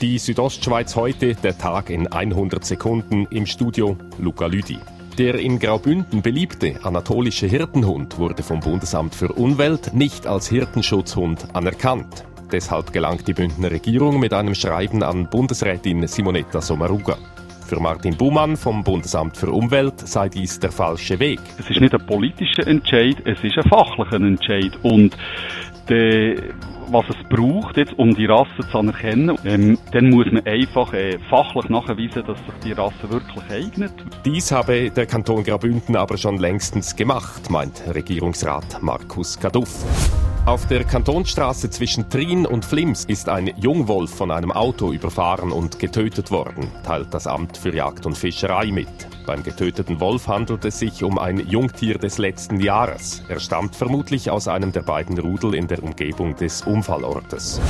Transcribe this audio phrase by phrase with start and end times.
[0.00, 4.78] Die Südostschweiz heute, der Tag in 100 Sekunden im Studio Luca Lüdi.
[5.18, 12.24] Der in Graubünden beliebte anatolische Hirtenhund wurde vom Bundesamt für Umwelt nicht als Hirtenschutzhund anerkannt.
[12.52, 17.18] Deshalb gelangt die Bündner Regierung mit einem Schreiben an Bundesrätin Simonetta Sommaruga.
[17.66, 21.40] Für Martin Buhmann vom Bundesamt für Umwelt sei dies der falsche Weg.
[21.58, 24.78] Es ist nicht ein politischer Entscheid, es ist ein fachlicher Entscheid.
[24.82, 25.16] Und
[25.88, 26.36] der
[26.90, 31.18] was es braucht, jetzt, um die Rasse zu anerkennen, ähm, dann muss man einfach äh,
[31.30, 33.92] fachlich nachweisen, dass sich die Rasse wirklich eignet.
[34.24, 39.84] Dies habe der Kanton Graubünden aber schon längstens gemacht, meint Regierungsrat Markus Kaduff.
[40.48, 45.78] Auf der Kantonsstraße zwischen Trien und Flims ist ein Jungwolf von einem Auto überfahren und
[45.78, 48.88] getötet worden, teilt das Amt für Jagd und Fischerei mit.
[49.26, 53.22] Beim getöteten Wolf handelt es sich um ein Jungtier des letzten Jahres.
[53.28, 57.60] Er stammt vermutlich aus einem der beiden Rudel in der Umgebung des Unfallortes.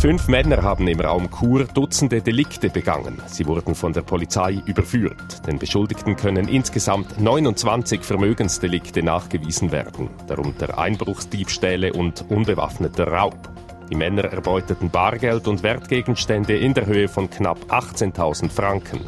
[0.00, 3.20] Fünf Männer haben im Raum Chur Dutzende Delikte begangen.
[3.26, 5.46] Sie wurden von der Polizei überführt.
[5.46, 13.48] Den Beschuldigten können insgesamt 29 Vermögensdelikte nachgewiesen werden, darunter Einbruchsdiebstähle und unbewaffneter Raub.
[13.90, 19.00] Die Männer erbeuteten Bargeld und Wertgegenstände in der Höhe von knapp 18.000 Franken.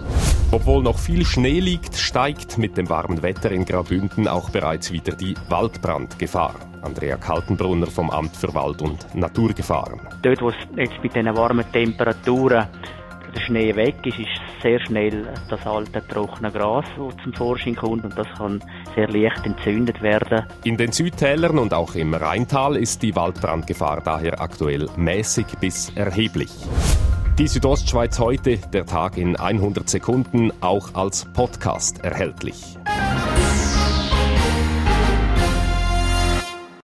[0.50, 5.14] Obwohl noch viel Schnee liegt, steigt mit dem warmen Wetter in Graubünden auch bereits wieder
[5.14, 6.56] die Waldbrandgefahr.
[6.82, 10.00] Andrea Kaltenbrunner vom Amt für Wald- und Naturgefahren.
[10.22, 12.66] Dort, wo es jetzt mit den warmen Temperaturen
[13.34, 18.04] der Schnee weg ist, ist sehr schnell das alte trockene Gras, das zum Vorschein kommt
[18.04, 18.62] und das kann
[18.94, 20.44] sehr leicht entzündet werden.
[20.64, 26.50] In den Südtälern und auch im Rheintal ist die Waldbrandgefahr daher aktuell mäßig bis erheblich.
[27.38, 32.76] Die Südostschweiz heute, der Tag in 100 Sekunden, auch als Podcast erhältlich.